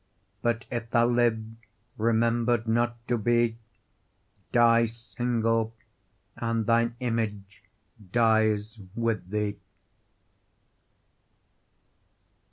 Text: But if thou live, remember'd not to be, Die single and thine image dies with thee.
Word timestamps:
But 0.41 0.65
if 0.71 0.89
thou 0.89 1.05
live, 1.07 1.45
remember'd 1.95 2.67
not 2.67 2.97
to 3.07 3.19
be, 3.19 3.57
Die 4.51 4.85
single 4.87 5.75
and 6.35 6.65
thine 6.65 6.95
image 7.01 7.61
dies 8.11 8.79
with 8.95 9.29
thee. 9.29 9.59